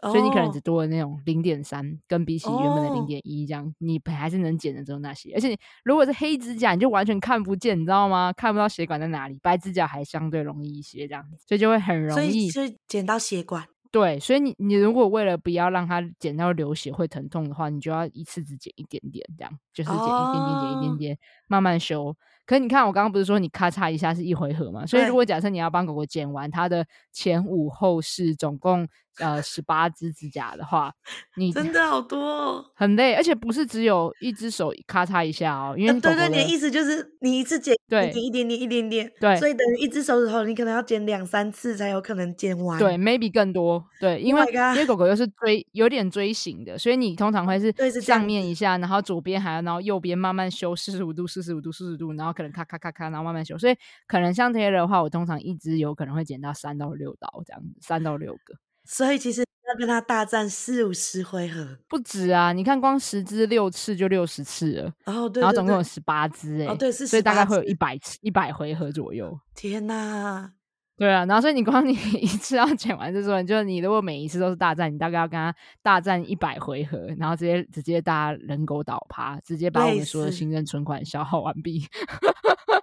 [0.03, 5.33] 哦、所以你可能只多了那种零点三，跟比起原本的零点一这样，哦、你还是能减的只有那些。
[5.33, 8.33] 而且如果是黑指甲，你就完全看不见，你知道吗？
[8.33, 9.39] 看不到血管在哪里。
[9.45, 13.65] 白指甲还相对容易一些，这样，所以就会很容易，所以就捡到血管。
[13.93, 22.17] 对，所以你你如果为了不要让它剪到流血会疼痛的话，你就要一次只剪一点点，这样就是剪一点点，剪一点点，慢慢修。
[22.53, 24.85] 可是你看，我刚刚不是说你咔嚓一下是一回合嘛？
[24.85, 28.87] 所以如果假设你要帮狗狗剪完它的前五后四，总共
[29.21, 30.93] 呃十八只指甲的话，
[31.39, 52.42] 你真的好多哦，很累，而且不是只有一只手咔嚓一下哦，因为对对，你的意思就是你一次剪对一点点一点点，对，所以等于一只手指头你可能要剪两三次才有可能剪完，对，maybe 更多，对，因为、oh、因为狗狗又是锥有点锥形的，所以你通常会是上面一下，然后左边还要，然后右边慢慢修四十五度、四十五度、四十度，然后。
[52.43, 53.77] 可能咔咔咔咔，然后慢慢修，所以
[54.07, 58.55] 可能像这些的话，我通常一支有可能会剪到三到六刀这样子，三到六个。
[58.85, 62.53] 所以其实要跟他大战四五十回合不止啊！
[62.53, 69.39] 你看光十支六次就六十次了，然后对，然后总共有十八支哎，哦对，所以大概会有一百次一百回合左右。
[69.55, 70.53] 天哪！
[70.97, 75.53] 对啊，然后所以你光你 一次要剪完这种，就是你如果每一次都是大战，你大概要跟他
[75.83, 81.83] 大战一百回合，然后直接直接大家人狗倒趴，直接把我们所有的信任存款消耗完毕。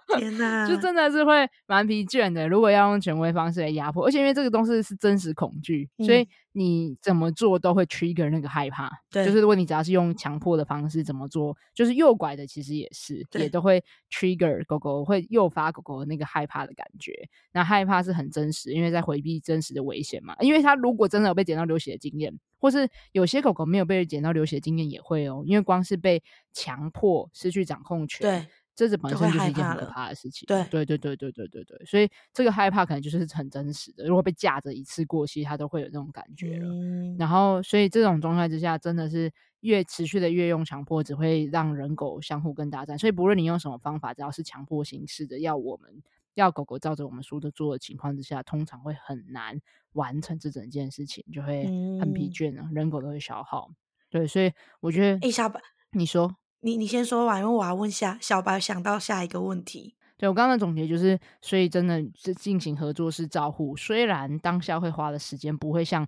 [0.18, 2.48] 天哪，就真的是会蛮疲倦的。
[2.48, 8.90] 如果要用权威方式来压迫，而且因为这个东西是真实恐惧，嗯、所以你怎么做都会 trigger 那个害怕。
[9.12, 17.14] 对，就是如果你只要是用强迫的方式怎么做，就是诱拐的，其实也是也都会 trigger 狗狗，会诱发狗狗那个害怕的感觉。
[17.52, 20.36] 那害怕是很真实，因为在回避真实的危险嘛。
[20.40, 26.22] 因为它如果真的有被剪到流血的经验，或是有些狗狗没有被剪到流血的经验也会哦，因为光是被
[26.54, 28.22] 强迫失去掌控权。
[28.22, 28.48] 对。
[28.80, 34.06] 这是本身就是一件很可怕的事情，对对对对对对对对，所以这个害怕可能就是很真实的。
[34.06, 36.70] 如果被架着一次过，其实他都会有这种感觉了。
[36.70, 42.98] 嗯、然后，所以这种状态之下，真的是越持续的越用强迫，只会让人狗相互更大战。
[42.98, 46.02] 所以，不论你用什么方法，只要是强迫形式的，要我们
[46.36, 49.60] 要狗狗照着我们说的做的情况之下，通常会很难
[49.92, 51.66] 完成这整件事情，就会
[52.00, 53.70] 很疲倦了，嗯、人狗都会消耗。
[54.10, 55.60] 对，所以我觉得，哎，小白，
[55.92, 56.38] 你说。
[56.62, 59.96] 你你先说完，因为我要问下小白想到下一个问题。
[60.18, 66.06] 对，我刚刚的总结就是，所以真的是进行合作式照护，虽然当下会花的时间不会像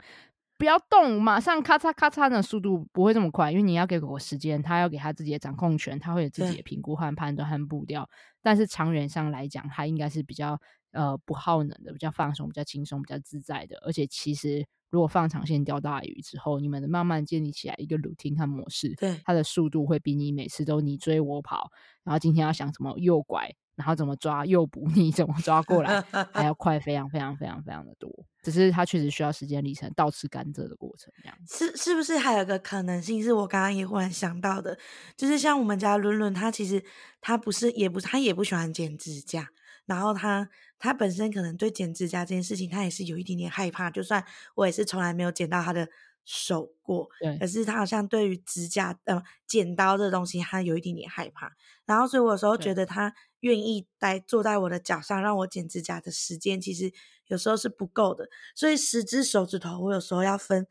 [0.57, 8.09] 不要动，马上咔嚓咔嚓的速度不会这么快，因为你要给狗狗时间，它要给它自己的掌控权，它会有自己的评估和判断和步调。
[8.41, 10.59] 但是长远上来讲，它应该是比较
[10.91, 14.65] 呃不耗能的，比较放松、比较轻松、比较自在的，而且其实。
[14.91, 21.71] 如果放长线钓大鱼之后，你们慢慢建立起来一个 routine 和模式，对，它的速度会比你每次都你追我跑，
[22.03, 26.01] 然后今天要想怎么诱拐，然后怎么抓诱捕，你怎么抓过来，
[26.33, 28.11] 还要快非常非常非常非常的多。
[28.43, 31.37] 只是它确实需要时间历程，倒吃甘蔗的过程这样。
[31.47, 34.77] 是是不是还有个可能性是我刚刚也忽然想到的，
[35.15, 36.83] 就是像我们家伦伦，他其实
[37.21, 39.47] 他不是也不是他也不喜欢剪指甲。
[39.87, 40.47] 然后他
[40.81, 43.91] 他本身可能对剪指甲这件事情，他也是有一点点害怕。
[43.91, 45.87] 就算我也是从来没有剪到他的
[46.25, 51.55] 手过，对，可是他好像对于指甲呃剪刀这个东西，他有一点点害怕。
[51.85, 56.91] 然后所以我有时候觉得他愿意待坐在我的脚上让我剪指甲的时间，其实
[57.27, 58.27] 有时候是不够的。
[58.55, 60.65] 所以十只手指头，我有时候要分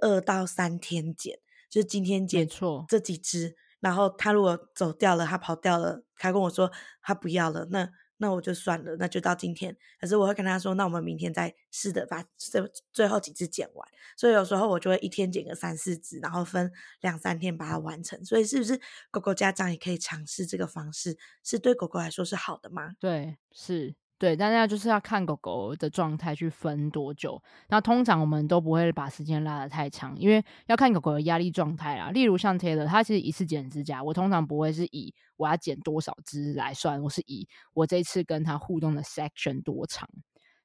[0.00, 7.90] 二到三天剪，就是今天剪错这几只，然后他如果走掉了，他跑掉了，他跟我说他不要了，那。
[8.20, 9.74] 那我就算了，那就到今天。
[9.98, 13.88] 可是我会跟他说，那我们明天再试着把这最后几只剪完。
[14.16, 18.22] 所以有时候我就会一天剪个三四只，然后分两三天把它完成。
[18.24, 18.78] 所以是不是
[19.10, 21.16] 狗狗家长也可以尝试这个方式？
[21.42, 22.92] 是对狗狗来说是好的吗？
[23.00, 23.94] 对，是。
[24.20, 27.42] 对，但那就是要看狗狗的状态去分多久。
[27.68, 32.10] 那通常我们都不会把时间拉得太长，因为要看狗狗的压力状态啊。
[32.10, 40.06] 例如像 Taylor，他其实一次剪指甲，我通常不会是以我要剪多少只来算，我是以我这次跟它互动的 section 多长。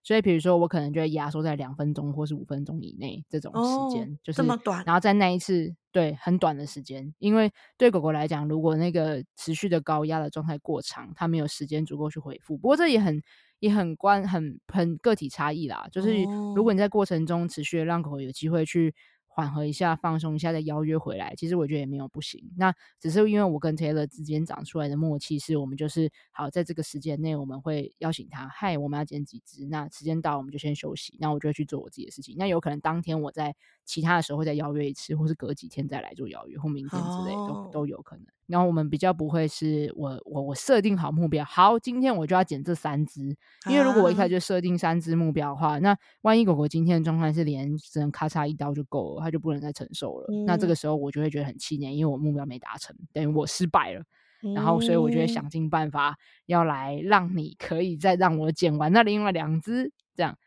[0.06, 4.82] 所以，比如说我可能就会压缩在两分钟或是五分钟以内这种时间，哦、就是这么短。
[4.86, 12.56] 然后在那一次，对，很短的时间，因为对狗狗来讲，如果那个持续的高压的状态过长，它没有时间足够去恢复。
[12.56, 13.22] 不过这也很。
[13.60, 16.24] 也很关很很个体差异啦，就是
[16.56, 18.94] 如果你在过程中持续的让狗狗有机会去。
[19.36, 21.36] 缓和一下，放松一下，再邀约回来。
[21.36, 22.42] 其实我觉得也没有不行。
[22.56, 28.48] 那只是因为我跟 Taylor 之间长出来的默契，是我们就是好在这个时间内，我们会邀请他。
[28.48, 29.66] 嗨，我们要剪几只？
[29.66, 31.18] 那时间到，我们就先休息。
[31.20, 32.34] 那我就去做我自己的事情。
[32.38, 33.54] 那有可能当天我在
[33.86, 38.26] 其他的时候会再邀约一次，或是隔几天再来做邀约，或明天之类都都有可能。
[38.48, 43.22] 然后我们比较不会是我我我设定好目标，好，今天我就要剪这三只。
[43.70, 49.22] 因为如果我一开始就设定三只目标的话，那万一狗狗今天的状态是连只能咔嚓一刀就够了。
[49.24, 54.04] 它就不能再承受了，嗯、那这个时候我就会觉得很气馁，因为我目标没达成，等于我失败了。
[54.44, 60.38] 嗯、然后，所以我就会想尽办法要来让你可以再让我剪完那另外两只，这样。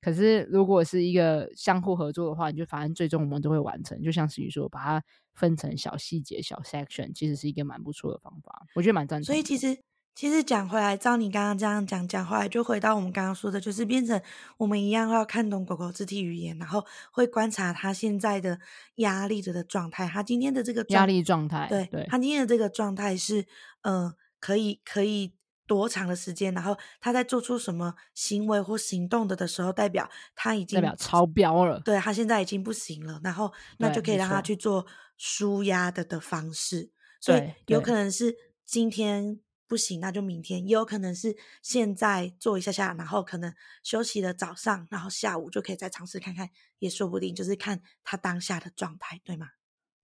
[0.00, 4.00] 可是如果是一个相互合作的话，你就发现最终我们都会完成。
[4.02, 5.02] 就像是你说，把它
[5.34, 9.26] 分成小细节、小 section，其实是一个蛮不错的方法，我觉得蛮赞成。
[9.26, 9.78] 所以其实。
[10.14, 14.20] 其实讲回来，照你刚刚这样讲讲回来，就回到我们刚刚说的，就是变成
[14.56, 18.58] 我们一样要看懂狗狗肢体语言，然后会观察它现在的
[18.96, 20.08] 压力着的状态。
[20.08, 23.42] 它今天的这个压力状态，对，对它今天的这个状态是，
[23.82, 25.34] 嗯、呃，可以可以
[25.68, 26.52] 多长的时间？
[26.52, 31.78] 然后他在做出什么行为或行动的的时候，代表他已经代表超标了。
[31.80, 34.84] 对，他现在已经不行了，然后那就可以让他去做
[35.16, 36.90] 舒压的的方式。
[37.20, 39.38] 所以有可能是今天。
[39.68, 40.66] 不行，那就明天。
[40.66, 43.52] 也有可能是现在做一下下，然后可能
[43.82, 47.34] 休息的早上，然后下午就可以再尝试看看，也说不定。
[47.34, 49.48] 就是看他当下的状态，对吗？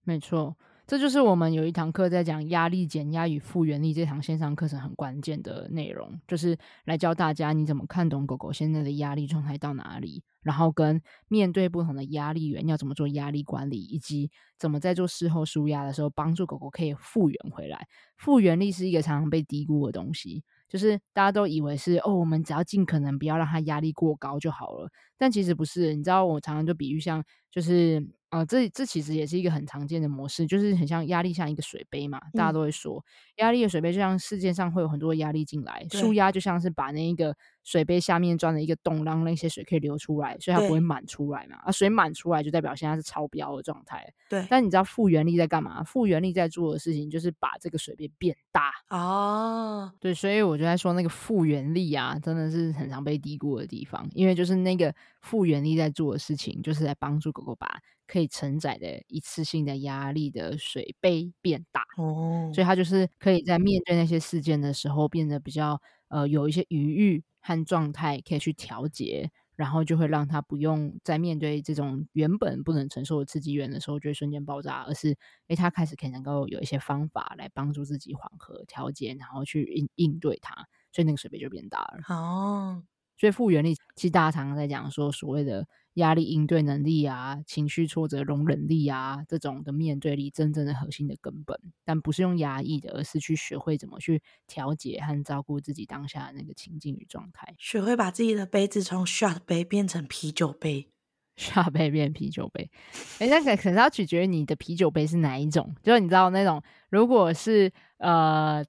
[0.03, 0.55] 没错。
[0.87, 17.87] 这就是我们有一堂课在讲压力减压与复原力这堂线上课程很关键的内容，就是来教大家你怎么看懂狗狗现在的压力状态到哪里，然后跟面对不同的压力源要怎么做压力管理，以及怎么在做事后舒压的时候帮助狗狗可以复原回来。
[18.17, 20.43] 复原力是一个常常被低估的东西。
[20.67, 25.95] 就是大家都以为是哦，我们只要尽可能不要让它压力过高就好了，但其实不是。
[25.95, 27.23] 你知道，我常常就比喻像
[27.55, 28.05] 就是。
[28.29, 33.01] 啊、呃，这这其实也是一个很常见的模式，就是很像压力像一个水杯嘛，大家都会说，
[33.37, 41.57] 压力的水杯就像世界上会有很多压力进来，树压就像是把那一个水杯下面钻了一个洞，让那些水可以流出来，所以它不会满出来嘛。
[41.63, 44.11] 啊，水满出来就代表现在是超标的状态。
[44.27, 45.81] 对，但你知道复原力在干嘛？
[45.83, 48.71] 复原力在做的事情就是把这个水杯变大。
[48.89, 57.79] 哦，对，所以我就在说那个复原力啊，真的是很常被低估的地方，因为就是那个复原力在做的事情，就是在帮助狗狗把。
[58.07, 80.53] 可以承载的一次性的压力的水杯变大哦，所以它就是可以在面对那些事件的时候变得比较呃有一些余裕和状态可以去调节，然后就会让他不用在面对这种原本不能承受的刺激源的时候就会瞬间爆炸，而是诶他开始可以能够有一些方法来帮助自己缓和调节，然后去应应对它，
[80.91, 82.83] 所以那个水杯就变大了哦。
[83.17, 85.67] 所以复原力其实大家常常在讲说所谓的。
[85.95, 100.89] 压力应对能力啊，情绪挫折容忍力啊，这种的面对力，真正的核心的根本，但不是用压抑的，而是去学会怎么去调节和照顾自己当下的那个情境与状态，学会把自己的杯子从 shot 杯变成啤酒杯
[101.37, 102.69] ，shot 杯变啤酒杯。
[103.19, 108.65] 哎，那可可是要取决于你的啤酒杯是哪一种，就是你知道那种，如果是呃。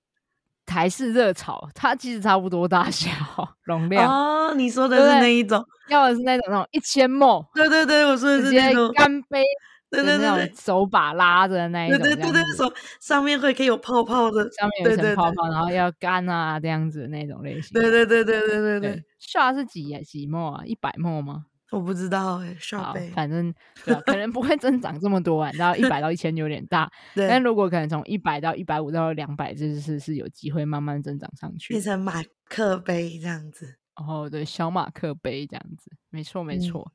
[0.66, 3.08] 台式热炒，它其实差不多大小
[3.64, 4.52] 容量哦。
[4.54, 7.46] 你说的是那一种，要的是那种那种一千 ml。
[7.54, 9.42] 对对对，我说的是那种干杯，
[9.90, 17.72] 对对对，手把拉着的那一种，对对对，手上面会可以有泡泡的，上面有一层泡泡，然后要干啊这样子的那种类型。
[17.72, 19.04] 对对对对对对对。
[19.20, 20.00] shot 是几啊？
[20.02, 20.62] 几 ml 啊？
[20.64, 21.44] 一百 ml 吗？
[21.72, 23.52] 我不知道哎、欸，好，反正
[23.84, 27.28] 对、啊，可能不会增长这么多啊，然后一百到一千有点大， 对。
[27.28, 33.78] 但如果可能从一百到一百五到两百，这是是有机会慢慢增长上去，变成马克杯这样子。
[33.96, 36.92] 哦，对，小马克杯这样子，没错没错、嗯，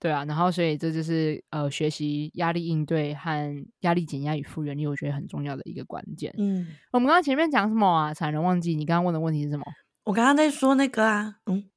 [0.00, 0.24] 对啊。
[0.24, 6.34] 然后所以这就是呃，学习压力应对和压力减压与复原力，我觉得很重要的一个关键。
[6.38, 8.14] 嗯，我们刚刚前面讲什么啊？
[8.14, 9.64] 才能忘记你刚刚问的问题是什么？
[10.04, 11.68] 我刚刚在说那个啊，嗯。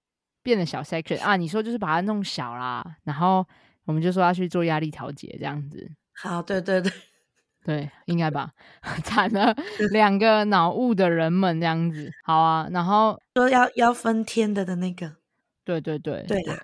[0.48, 3.46] 变得小 section 啊，你说就是把它弄小啦，然后
[3.84, 5.92] 我们就说要去做压力调节这样子。
[6.14, 6.90] 好，对对对
[7.66, 8.54] 对，应该吧？
[9.04, 9.54] 惨了，
[9.92, 12.10] 两个脑雾的人们这样子。
[12.24, 15.18] 好啊，然后说要要分天的的那个。
[15.66, 16.58] 对对对对对，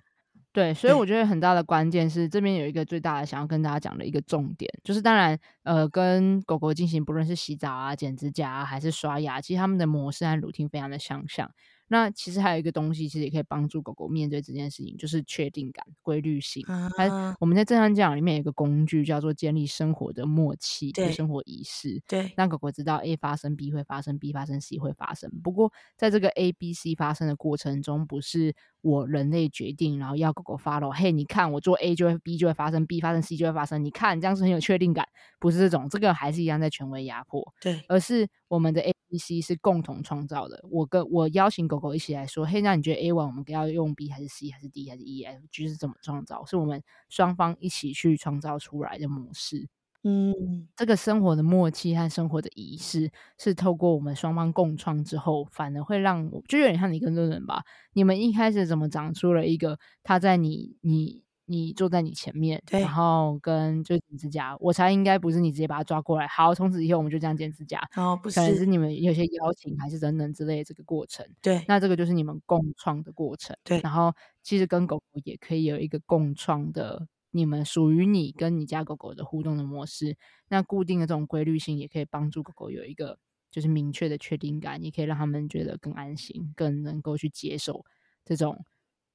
[0.54, 11.52] 对，所以我觉得很大的关键是这边有一个最大的想要跟大家讲的一个重点，就是当然呃，跟狗狗进行不论是洗澡啊、剪指甲啊，还是刷牙，其实他们的模式和 routine 非常的相像。
[11.94, 16.66] 那其实还有一个东西，其实也可以帮助狗狗面对这件事情，就是确定感、规律性。
[16.98, 17.36] 它、uh-huh.
[17.40, 22.02] 我们在正向教养里面有一个工具叫做建立生活的默契，对生活仪式。
[22.08, 25.30] 对，让狗狗知道 A 发生，B 会发生，B 发生，C 会发生。
[25.44, 30.92] 不过在这个 A、B、C 发生的过程中，不是我人类决定，然后要狗狗 follow。
[30.92, 33.84] 嘿，你看我做 A 就会 B 就会发生，B 发生 C 就会发生。
[33.84, 35.08] 你看这样是很有确定感，
[35.40, 37.44] 不是这种，这个还是一样在权威压迫。
[37.60, 38.94] 对，而是我们的 A。
[39.10, 40.60] B、C 是共同创造的。
[40.72, 46.44] 我跟我邀请狗狗一起来说：“嘿，那你觉得 A 完我们要用 B 还是 C 还是 D 还是 E F G 是怎么创造？
[46.46, 49.68] 是我们双方一起去创造出来的模式。
[50.04, 57.64] 嗯，这个生活的默契和生活的仪式是透过我们双方共创之后，反而会让我就有点像你跟润润吧。
[57.94, 66.26] 你们一开始怎么长出了一个他在你你。”你坐在你前面，然后跟就剪指甲，我猜应该不是你直接把他抓过来。
[66.26, 67.82] 好，从此以后我们就这样剪指甲。
[67.98, 71.24] 哦，不是，可能是你们有些邀请，还是等等之类的这个过程。
[71.42, 73.54] 对，那这个就是你们共创的过程。
[73.66, 80.18] 对，然后其实跟狗狗也可以有一个共创的，你们属于你跟你家狗狗的互动的模式。
[80.48, 83.20] 那固定的这种规律性，也可以帮助狗狗有一个
[83.52, 87.84] 就是明确的确定感，也可以让他们觉得更安心，更能够去接受
[88.24, 88.66] 这种。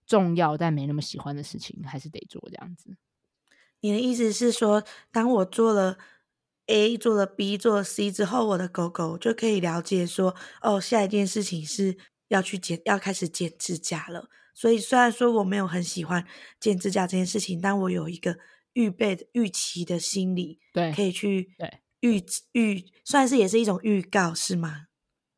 [0.06, 2.96] 重要但没那么喜欢的事情，还是得做这样子。
[3.80, 5.98] 你的意思是说，当我做了
[6.66, 14.30] A、做了 B、做了 C 之后，我的狗狗就可以了解说，哦，下一件事情是要去剪，要开始剪指甲了。
[14.58, 16.26] 所以虽然说我没有很喜欢
[16.58, 18.36] 剪指甲这件事情，但我有一个
[18.72, 22.20] 预备的预期的心理，对，可以去对预
[22.54, 24.86] 预，算是也是一种预告，是吗？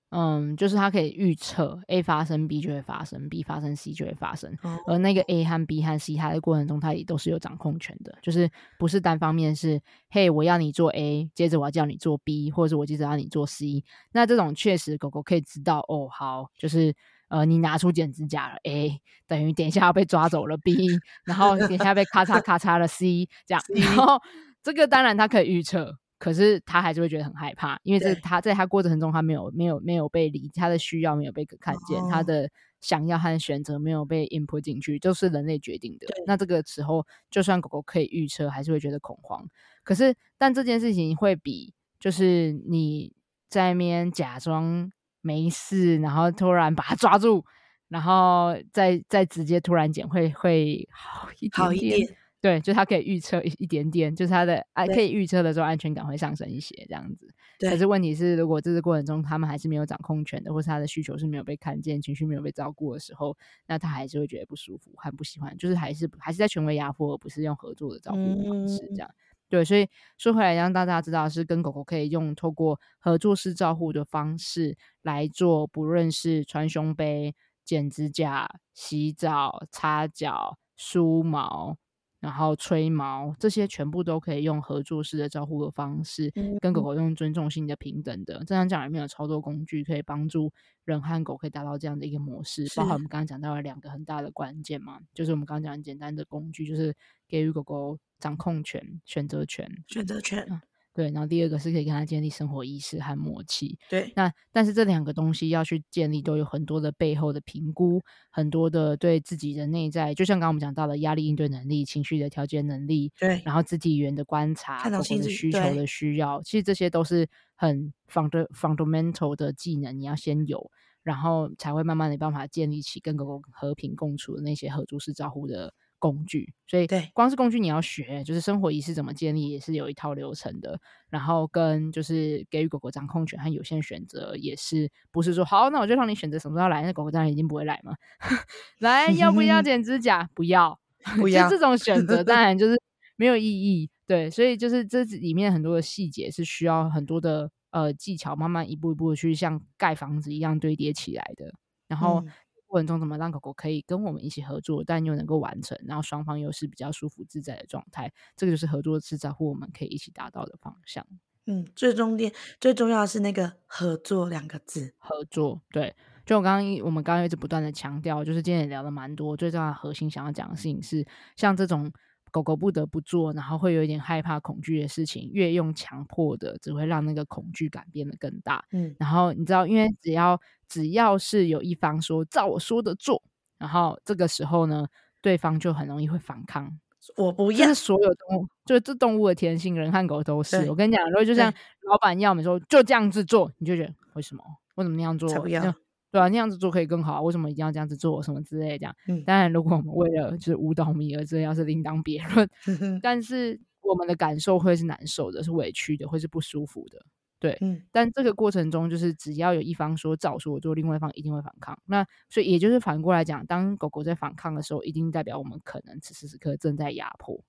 [0.08, 4.56] 嗯，就是它可以预测 A 发生，B 就会发生，B 发生，C 就会发生。
[4.86, 13.84] 而那个 A 和 B 和 C，它的过程中，它也都是有掌控权的，就是不是单方面是，嘿，我要你做 A，接着我要叫你做 B，或者是我接着要你做 C。
[14.12, 16.92] 那这种确实狗狗可以知道，哦，好，就是
[17.30, 20.76] 呃，你拿出剪指甲了，A 等于等一下要被抓走了 B，
[21.24, 24.20] 然后等一下被咔嚓咔嚓了 C，这样，然后
[24.62, 25.96] 这个当然他可以预测。
[26.18, 32.46] 可是他还是会觉得很害怕，因为这对他在他过程中他没有没有没有被理他的需要没有被看见，哦、他的
[32.82, 36.06] 想要和选择没有被 input 进去，就是人类决定的。
[36.26, 39.48] 那这个时候，就算狗狗可以预测，还是会觉得恐慌。
[39.82, 43.14] 可是，但这件事情会比就是你
[43.48, 47.44] 在那边假装没事，然后突然把他抓住，
[47.88, 51.66] 然后再再直接突然剪，会会好一点点。
[51.66, 57.28] 好一点对，就他可以预测一一点点，就是他的啊，可以预测的时候安全感会上升一些，这样子。
[57.58, 57.68] 对。
[57.68, 69.10] 可是问题是，如果这个过程中他们还是没有掌控权的，或是他的需求是没有被看见，情绪没有被照顾的时候，那他还是会觉得不舒服，很不喜欢，就是还是还是在权威压迫，而不是用合作的照顾方式这样。
[69.10, 69.86] 嗯、对，所以
[70.16, 77.34] 说回来让大家知道，是跟狗狗可以用透过合作式照护的方式来做，不论是穿胸背、
[77.64, 81.76] 剪指甲、洗澡、擦脚、梳毛。
[82.20, 86.30] 然后吹毛，这些全部都可以用合作式的照护的方式，
[86.60, 88.44] 跟狗狗用尊重性的平等的。
[88.46, 90.52] 这样讲里面有超多工具可以帮助
[90.84, 96.94] 人和狗可以达到这样的一个模式，包括我们刚刚讲到了两个很大的关键嘛，就是我们刚刚讲简单的工具，就是
[97.30, 100.46] 给予狗狗掌控权、选择权、选择权。
[100.50, 100.60] 嗯
[100.92, 103.78] 对，然后第二个是可以跟他建立生活意识和默契。
[103.88, 120.68] 对，那但是这两个东西要去建立，都有很多的背后的评估，很多的对自己的内在，就像刚刚我们讲到的压力应对能力、情绪的调节能力，对，然后肢体语言的观察、狗狗的需求的需要，其实这些都是很 fund fundamental 的技能，你要先有，
[121.04, 125.72] 然后才会慢慢的办法建立起跟狗狗和平共处的那些合租式照护的。
[126.00, 130.80] 工具，所以对，光是工具你要学，就是生活仪式怎么建立也是有一套流程的。
[131.10, 137.94] 然后跟就是给予狗狗掌控权和有限选择，也是不是说好，那我就让你选择什么时候来，那狗狗当然已经不会来嘛。
[138.80, 140.28] 来，要不要剪指甲？
[140.34, 140.80] 不要，
[141.20, 141.48] 不要。
[141.48, 142.80] 这种选择 当然就是
[143.16, 143.88] 没有意义。
[144.06, 151.52] 对，所以就是这里面很多的细节是需要很多的呃技巧，慢慢一步一步的去像盖房子一样堆叠起来的。
[151.86, 152.24] 然后。
[152.70, 161.04] 嗯过程中怎么让狗狗可以跟我们一起合作，但又能够完成，然后双方又是比较舒服自在的状态，这个就是合作是在乎我们可以一起达到的方向。
[161.46, 165.60] 嗯，最重点最重要的是那个合作两个字，合作。
[165.72, 171.04] 对，就我刚刚我们刚刚一直不断的强调，就是今天也聊了蛮多，最重要的核心想要讲的事情是，
[171.36, 171.92] 像这种。
[172.30, 178.64] 狗狗不得不做，然后会有一点害怕、恐惧的事情，越用强迫的，只会让那个恐惧感变得更大。
[178.72, 183.22] 嗯，然后你知道，因为只要只要是有一方说照我说的做，
[183.58, 184.86] 然后这个时候呢，
[185.20, 186.78] 对方就很容易会反抗。
[187.16, 190.68] 我不要，这是所有动物，就是这动物的天性，人和狗都是。
[190.68, 191.52] 我跟你讲，如果就像
[191.88, 194.44] 老板要你说就这样子做，你就觉得为什么？
[194.74, 195.28] 为什么那样做？
[195.28, 195.74] 才不要。
[196.10, 197.22] 对啊，那样子做可以更好。
[197.22, 198.22] 为什么一定要这样子做？
[198.22, 198.94] 什么之类的这样。
[199.08, 202.48] 嗯，当然，如果我们为了就是误导米而这样是另当别论。
[203.02, 207.00] 但是我们的感受会是难受的，是委屈的，会是不舒服的。
[207.38, 207.80] 对，嗯。
[207.92, 211.78] 但这个过程中，就是只要有一方说照说我做，另外一方一定会反抗。
[211.86, 217.40] 那所以也就是反过来讲，当狗狗在反抗的时候，一定代表我们可能此时此刻正在压迫。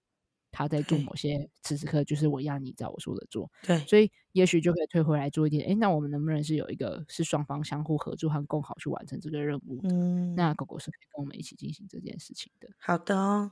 [0.51, 5.67] 他在做某些，此时此刻就是我要你照我说的做，对，所以也许就可以退回来做一点。
[5.69, 9.79] 哎，那我们能不能是有一个是双方相互合作和共好去完成这个任务？
[9.83, 12.69] 嗯，那狗狗是可以跟我们一起进行这件事情的。
[12.77, 13.51] 好的哦，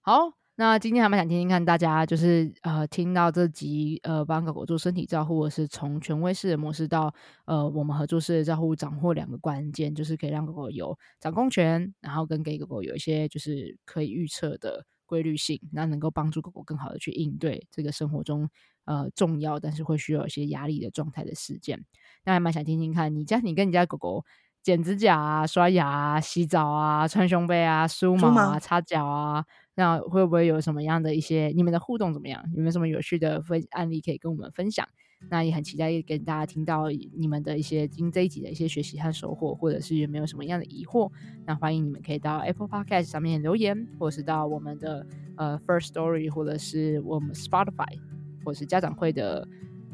[0.00, 7.14] 好，那今天还蛮想听听看大家，就是呃，听到这集呃，帮狗狗做身体照护，或是从权威式的模式到
[7.44, 14.86] 呃，我们合作式的照护，掌握两个关键，就是可以让狗狗有掌控权，然后跟给狗狗有一些就是可以预测的。
[15.10, 18.48] 规律性，那能够帮助狗狗更好的去应对这个生活中
[18.84, 21.84] 呃重要但是会需要一些压力的状态的事件。
[22.24, 24.24] 那还蛮想听听看你家你跟你家狗狗
[24.62, 29.44] 剪指甲啊、刷牙啊、洗澡啊、穿胸背啊、梳毛啊、擦脚啊，
[29.74, 32.44] 那会不会有什么样的一些你们的互动怎么样？
[32.54, 34.86] 有没有什么有趣的分案例可以跟我们分享？
[35.28, 41.10] 那也很期待跟大家听到你们的一些经这一集的一些学习和收获，或者是有没有什么样的疑惑？
[41.44, 45.06] 那欢迎你们可以到 Apple Podcast 上面留言，或者是到我们的
[45.36, 47.98] 呃 First Story，或者是我们 Spotify，
[48.44, 49.46] 或者是家长会的。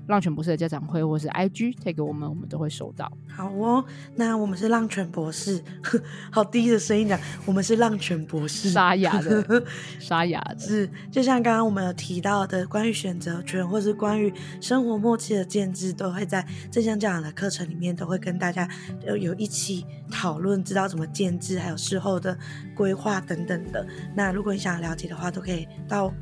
[0.07, 3.11] 浪犬博士的家长会，或是 IG 推给我们，我们都会收到。
[3.29, 3.85] 好哦，
[4.15, 5.63] 那我们是浪犬博士，
[6.31, 9.65] 好低的声音讲，我们是浪犬博士，沙哑的，
[9.99, 18.69] 沙哑的，是就像刚刚我们有提到的，关于选择权，或是关于生活默契的建制，都会在正向教养的课程里面，都会跟大家
[19.05, 22.39] 有有一起讨论，知道怎么建制，还有事后的
[22.75, 23.87] 规划等等的。
[24.15, 26.13] 那如果你想了解的话，都可以到。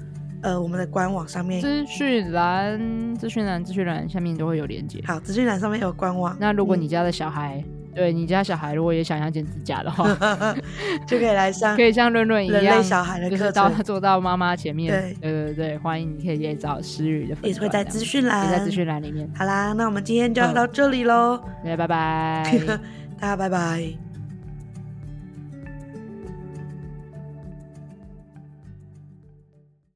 [0.45, 5.03] 呃，我们的官网上面资讯栏、资讯栏、资讯栏下面都会有连接。
[5.07, 6.37] 好，资讯栏上面有官网。
[6.39, 7.65] 那如果你家的小孩
[7.95, 10.07] 对你家小孩如果也想要剪指甲的话，
[11.09, 14.93] 就可以来上，可以像润润一样，人类小孩的课程，就是到坐到妈妈前面。
[14.93, 19.27] 对对对对，欢迎你可以也找诗雨的粉，也会在资讯栏，也在资讯栏里面。
[19.35, 22.61] 好啦，那我们今天就要到这里喽， 大家拜拜，
[23.19, 24.04] 大家拜拜。